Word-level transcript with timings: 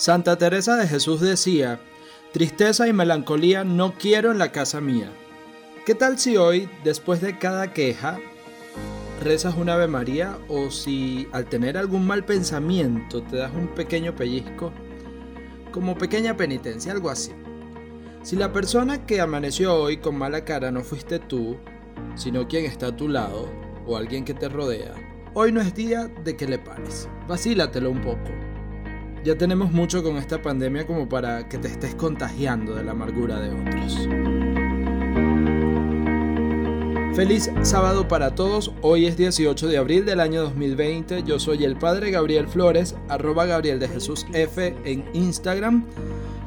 Santa 0.00 0.38
Teresa 0.38 0.78
de 0.78 0.88
Jesús 0.88 1.20
decía, 1.20 1.78
tristeza 2.32 2.88
y 2.88 2.92
melancolía 2.94 3.64
no 3.64 3.92
quiero 3.92 4.32
en 4.32 4.38
la 4.38 4.50
casa 4.50 4.80
mía. 4.80 5.12
¿Qué 5.84 5.94
tal 5.94 6.18
si 6.18 6.38
hoy, 6.38 6.70
después 6.84 7.20
de 7.20 7.38
cada 7.38 7.74
queja, 7.74 8.18
rezas 9.22 9.56
un 9.56 9.68
Ave 9.68 9.88
María 9.88 10.38
o 10.48 10.70
si 10.70 11.28
al 11.32 11.44
tener 11.44 11.76
algún 11.76 12.06
mal 12.06 12.24
pensamiento 12.24 13.22
te 13.24 13.36
das 13.36 13.52
un 13.54 13.68
pequeño 13.74 14.16
pellizco, 14.16 14.72
como 15.70 15.98
pequeña 15.98 16.34
penitencia, 16.34 16.92
algo 16.92 17.10
así? 17.10 17.32
Si 18.22 18.36
la 18.36 18.54
persona 18.54 19.04
que 19.04 19.20
amaneció 19.20 19.74
hoy 19.74 19.98
con 19.98 20.16
mala 20.16 20.46
cara 20.46 20.70
no 20.70 20.80
fuiste 20.80 21.18
tú, 21.18 21.58
sino 22.14 22.48
quien 22.48 22.64
está 22.64 22.86
a 22.86 22.96
tu 22.96 23.06
lado 23.06 23.50
o 23.86 23.98
alguien 23.98 24.24
que 24.24 24.32
te 24.32 24.48
rodea, 24.48 24.94
hoy 25.34 25.52
no 25.52 25.60
es 25.60 25.74
día 25.74 26.06
de 26.24 26.38
que 26.38 26.48
le 26.48 26.58
pares. 26.58 27.06
Vacílatelo 27.28 27.90
un 27.90 28.00
poco. 28.00 28.49
Ya 29.22 29.36
tenemos 29.36 29.70
mucho 29.70 30.02
con 30.02 30.16
esta 30.16 30.40
pandemia 30.40 30.86
como 30.86 31.06
para 31.06 31.46
que 31.46 31.58
te 31.58 31.68
estés 31.68 31.94
contagiando 31.94 32.74
de 32.74 32.84
la 32.84 32.92
amargura 32.92 33.38
de 33.38 33.50
otros. 33.50 34.08
Feliz 37.14 37.50
sábado 37.60 38.08
para 38.08 38.34
todos, 38.34 38.72
hoy 38.80 39.04
es 39.04 39.18
18 39.18 39.68
de 39.68 39.76
abril 39.76 40.06
del 40.06 40.20
año 40.20 40.40
2020, 40.44 41.22
yo 41.24 41.38
soy 41.38 41.64
el 41.64 41.76
Padre 41.76 42.10
Gabriel 42.10 42.48
Flores, 42.48 42.94
arroba 43.10 43.44
Gabriel 43.44 43.78
de 43.78 43.88
Jesús 43.88 44.26
F 44.32 44.74
en 44.84 45.04
Instagram. 45.12 45.84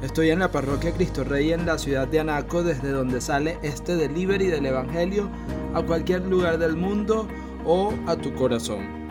Estoy 0.02 0.32
en 0.32 0.40
la 0.40 0.50
parroquia 0.50 0.94
Cristo 0.94 1.24
Rey 1.24 1.52
en 1.52 1.68
la 1.68 1.78
ciudad 1.78 2.08
de 2.08 2.22
Anaco, 2.22 2.64
desde 2.64 2.90
donde 2.90 3.22
sale 3.22 3.60
este 3.62 3.96
delivery 3.96 4.48
del 4.48 4.66
Evangelio 4.66 5.30
a 5.76 5.84
cualquier 5.84 6.26
lugar 6.26 6.58
del 6.58 6.76
mundo 6.76 7.28
o 7.66 7.94
a 8.08 8.16
tu 8.16 8.34
corazón. 8.34 9.04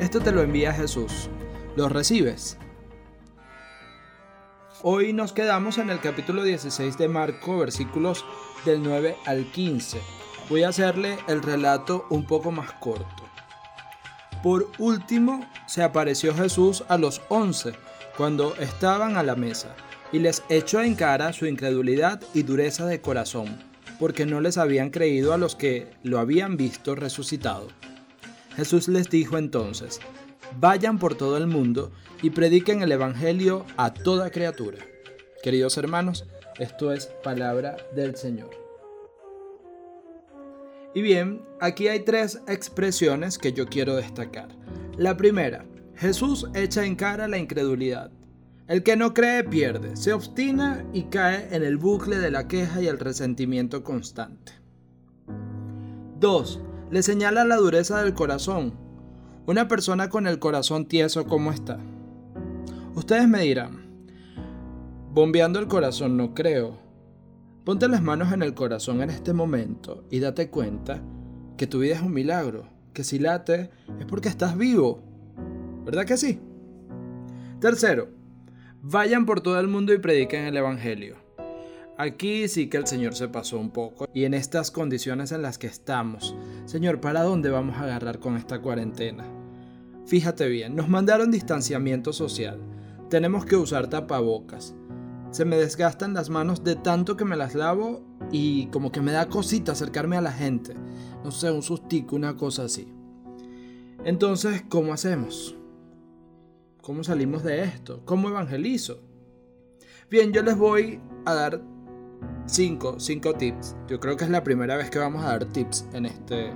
Esto 0.00 0.18
te 0.20 0.32
lo 0.32 0.40
envía 0.40 0.72
Jesús 0.72 1.28
los 1.76 1.90
recibes. 1.90 2.56
Hoy 4.82 5.12
nos 5.12 5.32
quedamos 5.32 5.78
en 5.78 5.90
el 5.90 6.00
capítulo 6.00 6.42
16 6.42 6.98
de 6.98 7.08
Marco, 7.08 7.58
versículos 7.58 8.24
del 8.64 8.82
9 8.82 9.16
al 9.26 9.50
15. 9.50 9.98
Voy 10.50 10.62
a 10.62 10.68
hacerle 10.68 11.18
el 11.26 11.42
relato 11.42 12.06
un 12.10 12.26
poco 12.26 12.50
más 12.50 12.72
corto. 12.72 13.24
Por 14.42 14.70
último, 14.78 15.48
se 15.66 15.82
apareció 15.82 16.34
Jesús 16.34 16.84
a 16.88 16.98
los 16.98 17.22
once 17.28 17.72
cuando 18.16 18.54
estaban 18.56 19.16
a 19.16 19.22
la 19.22 19.36
mesa 19.36 19.74
y 20.12 20.18
les 20.18 20.42
echó 20.50 20.82
en 20.82 20.94
cara 20.94 21.32
su 21.32 21.46
incredulidad 21.46 22.20
y 22.34 22.42
dureza 22.42 22.84
de 22.84 23.00
corazón, 23.00 23.58
porque 23.98 24.26
no 24.26 24.40
les 24.40 24.58
habían 24.58 24.90
creído 24.90 25.32
a 25.32 25.38
los 25.38 25.56
que 25.56 25.90
lo 26.02 26.18
habían 26.18 26.58
visto 26.58 26.94
resucitado. 26.94 27.68
Jesús 28.54 28.86
les 28.86 29.08
dijo 29.08 29.38
entonces, 29.38 29.98
vayan 30.58 30.98
por 30.98 31.14
todo 31.14 31.36
el 31.36 31.46
mundo 31.46 31.92
y 32.22 32.30
prediquen 32.30 32.82
el 32.82 32.92
Evangelio 32.92 33.64
a 33.76 33.92
toda 33.92 34.30
criatura. 34.30 34.78
Queridos 35.42 35.76
hermanos, 35.76 36.26
esto 36.58 36.92
es 36.92 37.06
palabra 37.22 37.76
del 37.94 38.16
Señor. 38.16 38.50
Y 40.94 41.02
bien, 41.02 41.42
aquí 41.60 41.88
hay 41.88 42.00
tres 42.00 42.40
expresiones 42.46 43.38
que 43.38 43.52
yo 43.52 43.66
quiero 43.66 43.96
destacar. 43.96 44.48
La 44.96 45.16
primera, 45.16 45.64
Jesús 45.96 46.46
echa 46.54 46.84
en 46.84 46.94
cara 46.94 47.26
la 47.26 47.38
incredulidad. 47.38 48.10
El 48.68 48.82
que 48.82 48.96
no 48.96 49.12
cree 49.12 49.44
pierde, 49.44 49.96
se 49.96 50.12
obstina 50.12 50.86
y 50.92 51.04
cae 51.04 51.54
en 51.54 51.64
el 51.64 51.76
bucle 51.76 52.18
de 52.18 52.30
la 52.30 52.48
queja 52.48 52.80
y 52.80 52.86
el 52.86 52.98
resentimiento 52.98 53.82
constante. 53.82 54.52
2. 56.20 56.60
Le 56.90 57.02
señala 57.02 57.44
la 57.44 57.56
dureza 57.56 58.02
del 58.02 58.14
corazón, 58.14 58.72
una 59.46 59.68
persona 59.68 60.08
con 60.08 60.26
el 60.26 60.38
corazón 60.38 60.86
tieso, 60.86 61.26
¿cómo 61.26 61.52
está? 61.52 61.78
Ustedes 62.94 63.28
me 63.28 63.40
dirán, 63.40 63.84
bombeando 65.12 65.58
el 65.58 65.68
corazón 65.68 66.16
no 66.16 66.34
creo. 66.34 66.78
Ponte 67.64 67.88
las 67.88 68.02
manos 68.02 68.32
en 68.32 68.42
el 68.42 68.54
corazón 68.54 69.02
en 69.02 69.10
este 69.10 69.32
momento 69.32 70.04
y 70.10 70.20
date 70.20 70.48
cuenta 70.48 71.02
que 71.56 71.66
tu 71.66 71.80
vida 71.80 71.96
es 71.96 72.02
un 72.02 72.12
milagro, 72.12 72.68
que 72.92 73.04
si 73.04 73.18
late 73.18 73.70
es 73.98 74.06
porque 74.06 74.28
estás 74.28 74.56
vivo. 74.56 75.02
¿Verdad 75.84 76.06
que 76.06 76.16
sí? 76.16 76.40
Tercero, 77.60 78.08
vayan 78.82 79.26
por 79.26 79.40
todo 79.40 79.60
el 79.60 79.68
mundo 79.68 79.92
y 79.92 79.98
prediquen 79.98 80.44
el 80.44 80.56
Evangelio. 80.56 81.23
Aquí 81.96 82.48
sí 82.48 82.68
que 82.68 82.76
el 82.76 82.88
Señor 82.88 83.14
se 83.14 83.28
pasó 83.28 83.56
un 83.58 83.70
poco 83.70 84.08
y 84.12 84.24
en 84.24 84.34
estas 84.34 84.72
condiciones 84.72 85.30
en 85.30 85.42
las 85.42 85.58
que 85.58 85.68
estamos, 85.68 86.34
Señor, 86.64 87.00
¿para 87.00 87.22
dónde 87.22 87.50
vamos 87.50 87.76
a 87.76 87.84
agarrar 87.84 88.18
con 88.18 88.36
esta 88.36 88.60
cuarentena? 88.60 89.24
Fíjate 90.04 90.48
bien, 90.48 90.74
nos 90.74 90.88
mandaron 90.88 91.30
distanciamiento 91.30 92.12
social, 92.12 92.60
tenemos 93.10 93.46
que 93.46 93.54
usar 93.54 93.86
tapabocas. 93.86 94.74
Se 95.30 95.44
me 95.44 95.56
desgastan 95.56 96.14
las 96.14 96.30
manos 96.30 96.64
de 96.64 96.74
tanto 96.74 97.16
que 97.16 97.24
me 97.24 97.36
las 97.36 97.54
lavo 97.54 98.02
y 98.32 98.66
como 98.66 98.90
que 98.90 99.00
me 99.00 99.12
da 99.12 99.28
cosita 99.28 99.72
acercarme 99.72 100.16
a 100.16 100.20
la 100.20 100.32
gente. 100.32 100.74
No 101.22 101.30
sé, 101.30 101.50
un 101.50 101.62
sustico, 101.62 102.16
una 102.16 102.36
cosa 102.36 102.64
así. 102.64 102.92
Entonces, 104.04 104.64
¿cómo 104.68 104.92
hacemos? 104.92 105.56
¿Cómo 106.82 107.02
salimos 107.02 107.42
de 107.42 107.62
esto? 107.62 108.02
¿Cómo 108.04 108.28
evangelizo? 108.28 109.00
Bien, 110.10 110.32
yo 110.32 110.42
les 110.42 110.56
voy 110.56 111.00
a 111.24 111.34
dar 111.34 111.62
5 112.46 112.96
cinco, 112.98 113.34
tips. 113.34 113.74
Yo 113.88 114.00
creo 114.00 114.16
que 114.16 114.24
es 114.24 114.30
la 114.30 114.44
primera 114.44 114.76
vez 114.76 114.90
que 114.90 114.98
vamos 114.98 115.24
a 115.24 115.28
dar 115.28 115.44
tips 115.46 115.86
en 115.92 116.06
este, 116.06 116.52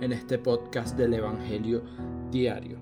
en 0.00 0.12
este 0.12 0.38
podcast 0.38 0.96
del 0.96 1.14
Evangelio 1.14 1.82
diario. 2.30 2.78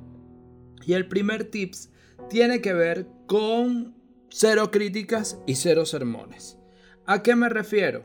Y 0.85 0.93
el 0.93 1.09
primer 1.09 1.45
tips 1.45 1.91
tiene 2.29 2.61
que 2.61 2.73
ver 2.73 3.09
con 3.27 3.95
cero 4.29 4.71
críticas 4.71 5.39
y 5.47 5.55
cero 5.55 5.87
sermones. 5.87 6.59
¿A 7.07 7.23
qué 7.23 7.35
me 7.35 7.49
refiero? 7.49 8.05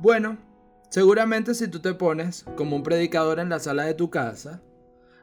Bueno, 0.00 0.38
seguramente 0.88 1.54
si 1.54 1.68
tú 1.68 1.80
te 1.80 1.94
pones 1.94 2.44
como 2.56 2.76
un 2.76 2.82
predicador 2.82 3.40
en 3.40 3.48
la 3.48 3.58
sala 3.58 3.84
de 3.84 3.94
tu 3.94 4.10
casa 4.10 4.62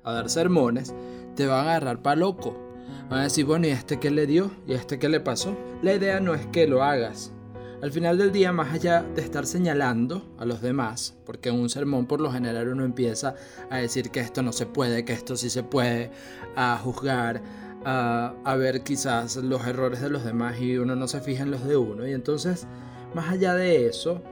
a 0.03 0.13
dar 0.13 0.29
sermones, 0.29 0.94
te 1.35 1.47
van 1.47 1.59
a 1.59 1.72
agarrar 1.72 2.01
para 2.01 2.18
loco. 2.18 2.68
Van 3.09 3.19
a 3.19 3.24
decir, 3.24 3.45
bueno, 3.45 3.68
¿y 3.68 3.72
este 3.72 4.00
qué 4.00 4.12
le 4.12 4.28
dio? 4.28 4.51
¿Y 4.66 4.74
este 4.74 5.00
qué 5.00 5.09
le 5.09 5.19
pasó? 5.19 5.57
La 5.81 5.94
idea 5.94 6.19
no 6.19 6.34
es 6.34 6.45
que 6.47 6.68
lo 6.68 6.84
hagas, 6.84 7.34
al 7.82 7.92
final 7.92 8.18
del 8.18 8.32
día, 8.32 8.52
más 8.52 8.74
allá 8.74 9.04
de 9.04 9.22
estar 9.22 9.46
señalando 9.46 10.34
a 10.38 10.46
los 10.46 10.62
demás, 10.62 11.16
porque 11.26 11.50
en 11.50 11.56
un 11.60 11.70
sermón 11.70 12.08
por 12.08 12.22
lo 12.22 12.32
general 12.32 12.70
uno 12.70 12.84
empieza 12.84 13.36
a 13.70 13.78
decir 13.78 14.10
que 14.10 14.20
esto 14.20 14.42
no 14.42 14.52
se 14.52 14.66
puede, 14.66 15.06
que 15.06 15.14
esto 15.14 15.36
sí 15.36 15.50
se 15.50 15.64
puede, 15.64 16.12
a 16.56 16.78
juzgar, 16.78 17.42
a, 17.86 18.34
a 18.44 18.56
ver 18.56 18.84
quizás 18.84 19.36
los 19.38 19.66
errores 19.68 20.02
de 20.02 20.10
los 20.10 20.24
demás 20.24 20.60
y 20.60 20.78
uno 20.78 20.96
no 20.96 21.08
se 21.08 21.22
fija 21.22 21.44
en 21.44 21.52
los 21.52 21.64
de 21.66 21.78
uno. 21.78 22.08
Y 22.08 22.14
entonces, 22.14 22.66
más 23.14 23.30
allá 23.30 23.54
de 23.54 23.88
eso, 23.88 24.24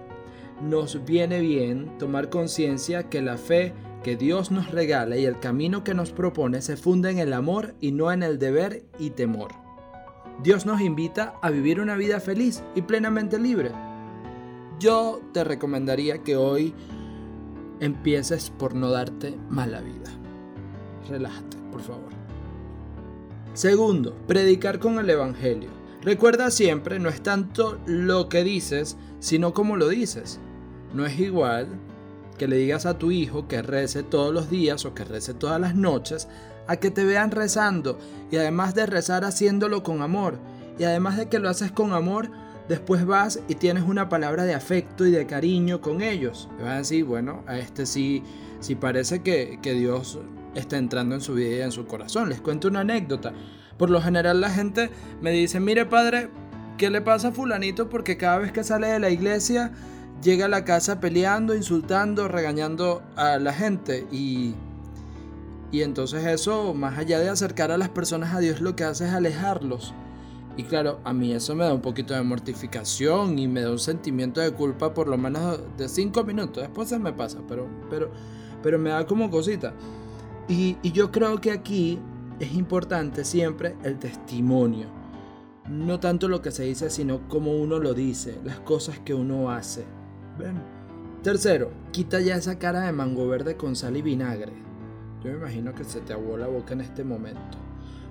nos 0.62 1.06
viene 1.06 1.40
bien 1.40 1.98
tomar 2.00 2.30
conciencia 2.30 3.10
que 3.10 3.22
la 3.22 3.38
fe 3.38 3.74
que 4.04 4.16
Dios 4.16 4.52
nos 4.52 4.72
regala 4.72 5.18
y 5.18 5.26
el 5.26 5.40
camino 5.40 5.84
que 5.84 5.94
nos 5.94 6.12
propone 6.12 6.62
se 6.62 6.78
funda 6.78 7.10
en 7.10 7.20
el 7.20 7.34
amor 7.34 7.76
y 7.82 7.92
no 7.92 8.12
en 8.12 8.24
el 8.24 8.40
deber 8.40 8.84
y 9.00 9.12
temor. 9.12 9.65
Dios 10.44 10.66
nos 10.66 10.82
invita 10.82 11.36
a 11.42 11.50
vivir 11.50 11.80
una 11.80 11.96
vida 11.96 12.20
feliz 12.20 12.64
y 12.76 12.82
plenamente 12.82 13.40
libre. 13.40 13.72
Yo 14.80 15.22
te 15.34 15.44
recomendaría 15.44 16.24
que 16.24 16.36
hoy 16.36 16.74
empieces 17.80 18.50
por 18.50 18.76
no 18.76 18.92
darte 18.92 19.38
mala 19.50 19.82
vida. 19.82 20.12
Relájate, 21.10 21.58
por 21.72 21.82
favor. 21.82 22.10
Segundo, 23.54 24.16
predicar 24.28 24.80
con 24.80 25.00
el 25.00 25.10
Evangelio. 25.10 25.70
Recuerda 26.02 26.52
siempre, 26.52 27.00
no 27.00 27.10
es 27.10 27.22
tanto 27.22 27.80
lo 27.86 28.28
que 28.28 28.44
dices, 28.44 28.98
sino 29.20 29.54
cómo 29.54 29.78
lo 29.78 29.88
dices. 29.88 30.40
No 30.94 31.06
es 31.06 31.20
igual 31.20 31.68
que 32.38 32.48
le 32.48 32.58
digas 32.58 32.86
a 32.86 32.98
tu 32.98 33.12
hijo 33.12 33.48
que 33.48 33.62
rece 33.62 34.04
todos 34.04 34.34
los 34.34 34.50
días 34.50 34.86
o 34.86 34.94
que 34.94 35.06
rece 35.06 35.34
todas 35.34 35.60
las 35.60 35.74
noches 35.74 36.28
a 36.68 36.78
que 36.78 36.92
te 36.92 37.04
vean 37.04 37.32
rezando 37.32 37.98
y 38.32 38.38
además 38.38 38.76
de 38.76 38.86
rezar 38.86 39.24
haciéndolo 39.24 39.84
con 39.84 40.02
amor 40.02 40.40
y 40.78 40.84
además 40.84 41.18
de 41.18 41.28
que 41.28 41.40
lo 41.40 41.50
haces 41.50 41.72
con 41.72 41.94
amor, 41.94 42.30
después 42.68 43.06
vas 43.06 43.40
y 43.48 43.56
tienes 43.56 43.84
una 43.84 44.10
palabra 44.10 44.44
de 44.44 44.54
afecto 44.54 45.06
y 45.06 45.12
de 45.12 45.26
cariño 45.26 45.82
con 45.82 46.02
ellos. 46.02 46.50
Y 46.60 46.64
vas 46.64 46.72
a 46.72 46.78
decir, 46.78 47.06
bueno, 47.06 47.44
a 47.48 47.58
este 47.58 47.86
sí, 47.86 48.24
sí 48.60 48.76
parece 48.76 49.22
que, 49.22 49.60
que 49.62 49.74
Dios 49.74 50.20
está 50.54 50.78
entrando 50.78 51.16
en 51.16 51.22
su 51.22 51.34
vida 51.34 51.58
y 51.58 51.62
en 51.62 51.72
su 51.72 51.86
corazón. 51.86 52.30
Les 52.30 52.42
cuento 52.42 52.68
una 52.68 52.82
anécdota. 52.82 53.34
Por 53.78 53.90
lo 53.90 54.02
general 54.02 54.42
la 54.42 54.50
gente 54.50 54.90
me 55.22 55.32
dice, 55.32 55.60
mire 55.60 55.86
padre, 55.86 56.30
¿qué 56.78 56.90
le 56.90 57.02
pasa 57.02 57.30
a 57.30 57.32
fulanito? 57.32 57.90
Porque 57.90 58.18
cada 58.18 58.40
vez 58.40 58.52
que 58.52 58.64
sale 58.64 58.88
de 58.88 59.00
la 59.00 59.10
iglesia 59.10 59.72
llega 60.22 60.46
a 60.46 60.50
la 60.50 60.64
casa 60.66 61.00
peleando, 61.00 61.56
insultando, 61.56 62.28
regañando 62.28 63.04
a 63.16 63.38
la 63.38 63.54
gente 63.54 64.08
y 64.12 64.56
y 65.76 65.84
entonces 65.84 66.26
eso, 66.26 66.74
más 66.74 66.98
allá 66.98 67.20
de 67.20 67.28
acercar 67.28 67.70
a 67.70 67.78
las 67.78 67.90
personas 67.90 68.34
a 68.34 68.40
Dios, 68.40 68.62
lo 68.62 68.78
que 68.78 68.86
hace 68.86 69.08
es 69.08 69.12
alejarlos. 69.12 69.94
Y 70.56 70.64
claro, 70.64 71.02
a 71.04 71.12
mí 71.12 71.34
eso 71.34 71.54
me 71.54 71.66
da 71.66 71.74
un 71.74 71.82
poquito 71.82 72.14
de 72.14 72.24
mortificación 72.24 73.38
y 73.38 73.50
me 73.50 73.60
da 73.60 73.72
un 73.72 73.80
sentimiento 73.80 74.40
de 74.40 74.52
culpa 74.52 74.94
por 74.94 75.10
lo 75.10 75.18
menos 75.18 75.60
de 75.76 75.90
cinco 75.90 76.24
minutos. 76.24 76.64
Después 76.64 76.88
se 76.88 76.98
me 76.98 77.12
pasa, 77.12 77.40
pero, 77.46 77.68
pero, 77.90 78.10
pero 78.64 78.80
me 78.80 78.92
da 78.92 79.06
como 79.06 79.30
cosita. 79.30 79.74
Y, 80.48 80.78
y 80.82 80.94
yo 80.94 81.12
creo 81.12 81.42
que 81.42 81.52
aquí 81.52 82.00
es 82.40 82.54
importante 82.54 83.26
siempre 83.26 83.76
el 83.84 84.00
testimonio. 84.00 84.88
No 85.70 86.00
tanto 86.00 86.30
lo 86.30 86.42
que 86.42 86.52
se 86.52 86.64
dice, 86.64 86.90
sino 86.90 87.28
cómo 87.28 87.52
uno 87.52 87.80
lo 87.80 87.94
dice, 87.94 88.40
las 88.46 88.62
cosas 88.62 88.98
que 89.00 89.14
uno 89.14 89.52
hace. 89.52 89.84
¿Ven? 90.40 90.56
Tercero, 91.22 91.74
quita 91.92 92.22
ya 92.22 92.38
esa 92.38 92.60
cara 92.60 92.86
de 92.86 92.94
mango 92.94 93.28
verde 93.28 93.58
con 93.58 93.76
sal 93.76 93.98
y 93.98 94.02
vinagre. 94.02 94.65
Yo 95.26 95.32
me 95.32 95.38
imagino 95.38 95.74
que 95.74 95.84
se 95.84 96.02
te 96.02 96.14
aguó 96.14 96.38
la 96.38 96.46
boca 96.46 96.74
en 96.74 96.82
este 96.82 97.04
momento. 97.04 97.58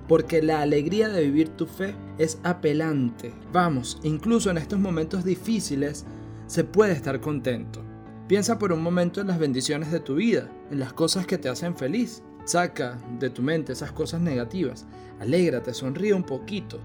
Porque 0.09 0.43
la 0.43 0.63
alegría 0.63 1.09
de 1.09 1.23
vivir 1.23 1.51
tu 1.51 1.65
fe 1.65 1.95
es 2.19 2.41
apelante. 2.43 3.33
Vamos, 3.53 4.01
incluso 4.03 4.51
en 4.51 4.59
estos 4.59 4.81
momentos 4.81 5.25
difíciles 5.25 6.05
se 6.49 6.65
puede 6.65 6.93
estar 6.93 7.21
contento. 7.21 7.81
Piensa 8.27 8.59
por 8.59 8.73
un 8.73 8.83
momento 8.83 9.21
en 9.21 9.29
las 9.29 9.39
bendiciones 9.39 9.93
de 9.93 10.01
tu 10.01 10.17
vida, 10.17 10.51
en 10.73 10.81
las 10.81 10.93
cosas 10.93 11.25
que 11.25 11.39
te 11.39 11.49
hacen 11.49 11.77
feliz. 11.77 12.25
Saca 12.47 12.99
de 13.21 13.31
tu 13.31 13.43
mente 13.43 13.75
esas 13.75 13.93
cosas 13.93 14.21
negativas. 14.21 14.85
Alégrate, 15.21 15.73
sonríe 15.73 16.15
un 16.15 16.25
poquito. 16.25 16.81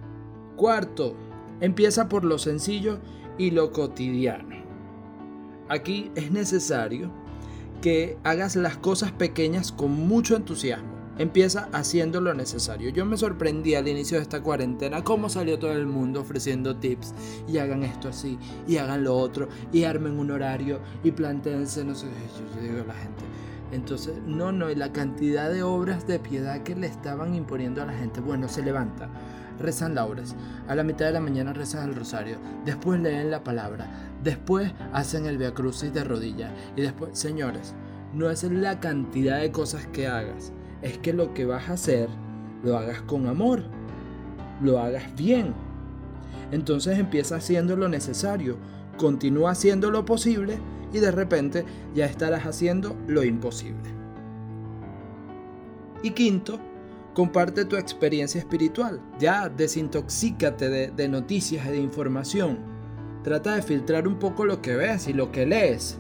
Cuarto, 0.56 1.16
empieza 1.60 2.08
por 2.08 2.24
lo 2.24 2.38
sencillo 2.38 3.00
y 3.40 3.50
lo 3.50 3.72
cotidiano. 3.72 4.58
Aquí 5.70 6.12
es 6.14 6.32
necesario 6.32 7.12
que 7.82 8.18
hagas 8.24 8.56
las 8.56 8.78
cosas 8.78 9.12
pequeñas 9.12 9.72
con 9.72 9.92
mucho 9.92 10.36
entusiasmo. 10.36 11.00
Empieza 11.18 11.68
haciendo 11.74 12.22
lo 12.22 12.34
necesario. 12.34 12.92
Yo 12.92 13.06
me 13.06 13.18
sorprendí 13.18 13.76
al 13.76 13.90
inicio 13.90 14.18
de 14.18 14.24
esta 14.24 14.42
cuarentena 14.42 15.04
cómo 15.04 15.28
salió 15.28 15.60
todo 15.60 15.74
el 15.74 15.86
mundo 15.86 16.22
ofreciendo 16.22 16.78
tips 16.78 17.14
y 17.46 17.58
hagan 17.58 17.84
esto 17.84 18.08
así 18.08 18.40
y 18.68 18.78
hagan 18.78 19.04
lo 19.04 19.18
otro 19.18 19.50
y 19.74 19.84
armen 19.84 20.18
un 20.18 20.32
horario 20.32 20.80
y 21.04 21.12
planteense, 21.12 21.84
no 21.84 21.94
sé, 21.94 22.08
yo, 22.08 22.62
digo 22.62 22.84
a 22.84 22.88
la 22.88 22.94
gente. 22.94 23.26
Entonces, 23.74 24.16
no, 24.26 24.52
no, 24.52 24.72
y 24.72 24.76
la 24.76 24.94
cantidad 24.94 25.52
de 25.52 25.62
obras 25.62 26.08
de 26.08 26.20
piedad 26.20 26.64
que 26.64 26.76
le 26.76 26.88
estaban 26.88 27.36
imponiendo 27.36 27.82
a 27.82 27.86
la 27.86 27.94
gente. 27.94 28.22
Bueno, 28.22 28.48
se 28.48 28.64
levanta, 28.64 29.10
rezan 29.60 29.96
lauras, 29.96 30.36
a 30.68 30.76
la 30.76 30.84
mitad 30.84 31.06
de 31.06 31.12
la 31.12 31.20
mañana 31.20 31.54
rezan 31.54 31.90
el 31.90 31.96
rosario, 31.96 32.38
después 32.66 33.00
leen 33.00 33.32
la 33.32 33.44
palabra, 33.44 33.88
después 34.24 34.72
hacen 34.94 35.26
el 35.26 35.38
Via 35.38 35.54
Crucis 35.54 35.94
de 35.94 36.04
rodilla 36.04 36.52
y 36.76 36.82
después, 36.82 37.18
señores, 37.18 37.76
no 38.14 38.30
es 38.30 38.44
la 38.44 38.80
cantidad 38.80 39.40
de 39.40 39.52
cosas 39.52 39.86
que 39.88 40.08
hagas, 40.08 40.52
es 40.82 40.98
que 40.98 41.14
lo 41.14 41.34
que 41.34 41.46
vas 41.46 41.70
a 41.70 41.74
hacer 41.74 42.10
lo 42.64 42.78
hagas 42.78 43.02
con 43.04 43.28
amor, 43.28 43.64
lo 44.62 44.80
hagas 44.80 45.16
bien. 45.16 45.54
Entonces 46.52 46.98
empieza 46.98 47.36
haciendo 47.36 47.76
lo 47.76 47.88
necesario, 47.88 48.58
continúa 48.98 49.52
haciendo 49.52 49.92
lo 49.92 50.06
posible 50.06 50.58
y 50.92 51.00
de 51.00 51.12
repente 51.12 51.66
ya 51.94 52.06
estarás 52.06 52.46
haciendo 52.46 52.96
lo 53.08 53.24
imposible. 53.24 53.90
Y 56.02 56.12
quinto, 56.12 56.60
comparte 57.20 57.66
tu 57.66 57.76
experiencia 57.76 58.40
espiritual. 58.40 59.02
Ya 59.20 59.50
desintoxícate 59.50 60.70
de, 60.90 61.08
noticias 61.10 61.68
y 61.68 61.72
de 61.72 61.78
información. 61.78 62.60
Trata 63.26 63.56
de 63.56 63.62
filtrar 63.62 64.08
un 64.08 64.20
poco 64.20 64.46
lo 64.46 64.62
que 64.62 64.78
ves 64.78 65.10
y 65.10 65.12
lo 65.12 65.30
que 65.30 65.46
lees. 65.46 65.98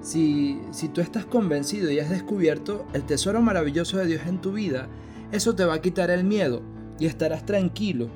Si, 0.00 0.60
si 0.72 0.88
tú 0.88 1.00
estás 1.00 1.24
convencido 1.24 1.88
y 1.88 2.00
has 2.00 2.10
descubierto 2.10 2.84
el 2.94 3.04
tesoro 3.04 3.40
maravilloso 3.40 3.98
de 3.98 4.06
Dios 4.06 4.22
en 4.26 4.40
tu 4.40 4.54
vida, 4.54 4.88
eso 5.30 5.54
te 5.54 5.64
va 5.64 5.74
a 5.74 5.80
quitar 5.80 6.10
el 6.10 6.24
miedo 6.24 6.62
y 6.98 7.06
estarás 7.06 7.46
tranquilo 7.46 8.08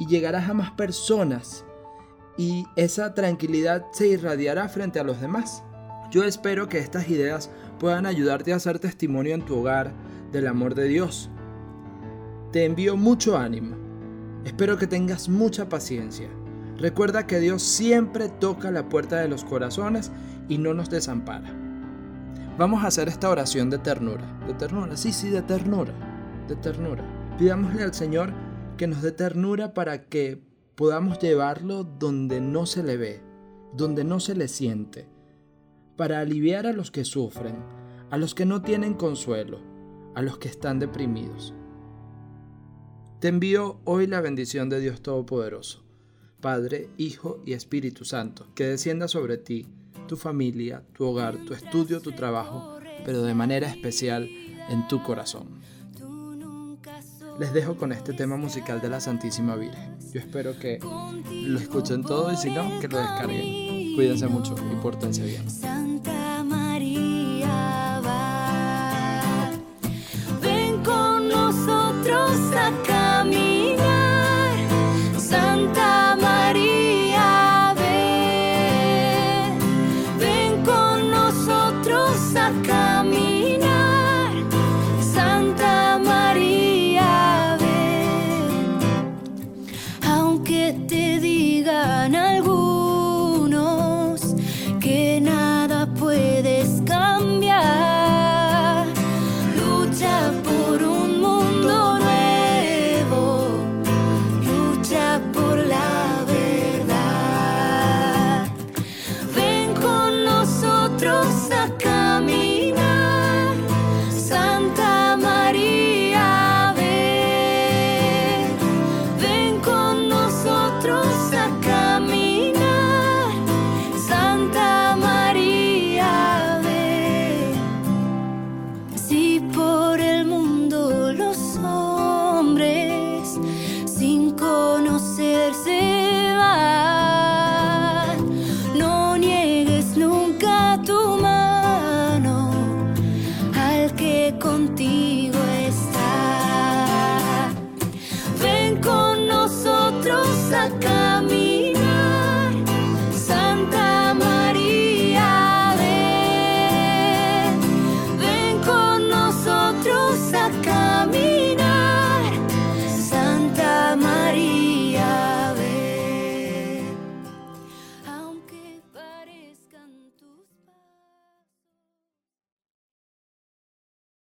y 0.00 0.08
llegarás 0.08 0.50
a 0.50 0.54
más 0.54 0.72
personas 0.72 1.64
y 2.36 2.64
esa 2.74 3.14
tranquilidad 3.14 3.86
se 3.92 4.08
irradiará 4.08 4.68
frente 4.68 4.98
a 4.98 5.04
los 5.04 5.20
demás. 5.20 5.62
Yo 6.10 6.24
espero 6.24 6.68
que 6.68 6.78
estas 6.78 7.08
ideas 7.08 7.50
puedan 7.78 8.04
ayudarte 8.04 8.52
a 8.52 8.56
hacer 8.56 8.80
testimonio 8.80 9.32
en 9.32 9.42
tu 9.42 9.60
hogar 9.60 9.92
del 10.36 10.46
amor 10.46 10.74
de 10.74 10.86
Dios. 10.86 11.30
Te 12.52 12.64
envío 12.64 12.96
mucho 12.96 13.38
ánimo. 13.38 13.74
Espero 14.44 14.76
que 14.76 14.86
tengas 14.86 15.28
mucha 15.28 15.68
paciencia. 15.68 16.28
Recuerda 16.76 17.26
que 17.26 17.40
Dios 17.40 17.62
siempre 17.62 18.28
toca 18.28 18.70
la 18.70 18.88
puerta 18.88 19.18
de 19.18 19.28
los 19.28 19.44
corazones 19.44 20.12
y 20.48 20.58
no 20.58 20.74
nos 20.74 20.90
desampara. 20.90 21.50
Vamos 22.58 22.84
a 22.84 22.88
hacer 22.88 23.08
esta 23.08 23.30
oración 23.30 23.70
de 23.70 23.78
ternura. 23.78 24.24
De 24.46 24.52
ternura, 24.52 24.96
sí, 24.96 25.12
sí, 25.12 25.30
de 25.30 25.40
ternura. 25.40 25.94
De 26.48 26.56
ternura. 26.56 27.02
Pidámosle 27.38 27.82
al 27.82 27.94
Señor 27.94 28.32
que 28.76 28.86
nos 28.86 29.00
dé 29.00 29.12
ternura 29.12 29.72
para 29.72 30.04
que 30.04 30.42
podamos 30.74 31.18
llevarlo 31.18 31.82
donde 31.82 32.42
no 32.42 32.66
se 32.66 32.82
le 32.82 32.98
ve, 32.98 33.22
donde 33.74 34.04
no 34.04 34.20
se 34.20 34.34
le 34.34 34.48
siente, 34.48 35.08
para 35.96 36.20
aliviar 36.20 36.66
a 36.66 36.72
los 36.72 36.90
que 36.90 37.04
sufren, 37.04 37.56
a 38.10 38.18
los 38.18 38.34
que 38.34 38.44
no 38.44 38.60
tienen 38.60 38.92
consuelo, 38.92 39.75
a 40.16 40.22
los 40.22 40.38
que 40.38 40.48
están 40.48 40.78
deprimidos. 40.78 41.54
Te 43.20 43.28
envío 43.28 43.80
hoy 43.84 44.06
la 44.06 44.22
bendición 44.22 44.70
de 44.70 44.80
Dios 44.80 45.02
Todopoderoso, 45.02 45.84
Padre, 46.40 46.88
Hijo 46.96 47.42
y 47.44 47.52
Espíritu 47.52 48.06
Santo, 48.06 48.46
que 48.54 48.64
descienda 48.64 49.08
sobre 49.08 49.36
ti, 49.36 49.66
tu 50.08 50.16
familia, 50.16 50.82
tu 50.94 51.04
hogar, 51.04 51.36
tu 51.44 51.52
estudio, 51.52 52.00
tu 52.00 52.12
trabajo, 52.12 52.78
pero 53.04 53.22
de 53.22 53.34
manera 53.34 53.68
especial 53.68 54.26
en 54.70 54.88
tu 54.88 55.02
corazón. 55.02 55.60
Les 57.38 57.52
dejo 57.52 57.76
con 57.76 57.92
este 57.92 58.14
tema 58.14 58.38
musical 58.38 58.80
de 58.80 58.88
la 58.88 59.00
Santísima 59.00 59.54
Virgen. 59.54 59.98
Yo 60.14 60.20
espero 60.20 60.58
que 60.58 60.78
lo 61.30 61.58
escuchen 61.58 62.02
todo 62.02 62.32
y 62.32 62.36
si 62.38 62.48
no, 62.50 62.80
que 62.80 62.88
lo 62.88 62.96
descarguen. 62.96 63.94
Cuídense 63.94 64.26
mucho 64.28 64.54
y 64.72 64.76
pórtense 64.76 65.26
bien. 65.26 65.44